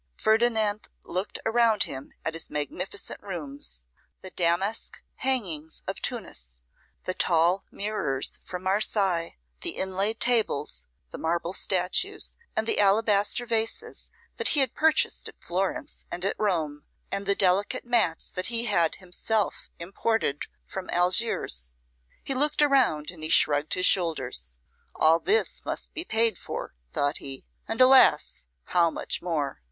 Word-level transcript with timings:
Ferdinand 0.17 0.89
looked 1.03 1.37
around 1.45 1.83
him 1.83 2.11
at 2.25 2.33
his 2.33 2.49
magnificent 2.49 3.21
rooms; 3.21 3.85
the 4.23 4.31
damask 4.31 5.03
hangings 5.17 5.83
of 5.87 6.01
Tunis, 6.01 6.63
the 7.03 7.13
tall 7.13 7.65
mirrors 7.69 8.39
from 8.43 8.63
Marseilles, 8.63 9.33
the 9.61 9.77
inlaid 9.77 10.19
tables, 10.19 10.87
the 11.11 11.19
marble 11.19 11.53
statues, 11.53 12.33
and 12.55 12.65
the 12.65 12.79
alabaster 12.79 13.45
vases 13.45 14.09
that 14.37 14.47
he 14.47 14.61
had 14.61 14.73
purchased 14.73 15.29
at 15.29 15.43
Florence 15.43 16.07
and 16.09 16.25
at 16.25 16.35
Rome, 16.39 16.83
and 17.11 17.27
the 17.27 17.35
delicate 17.35 17.85
mats 17.85 18.25
that 18.25 18.47
he 18.47 18.65
had 18.65 18.95
himself 18.95 19.69
imported 19.77 20.47
from 20.65 20.89
Algiers. 20.89 21.75
He 22.23 22.33
looked 22.33 22.63
around 22.63 23.11
and 23.11 23.21
he 23.21 23.29
shrugged 23.29 23.75
his 23.75 23.85
shoulders: 23.85 24.57
'All 24.95 25.19
this 25.19 25.63
must 25.63 25.93
be 25.93 26.03
paid 26.03 26.39
for,' 26.39 26.73
thought 26.91 27.17
he; 27.19 27.45
'and, 27.67 27.79
alas! 27.79 28.47
how 28.63 28.89
much 28.89 29.21
more! 29.21 29.59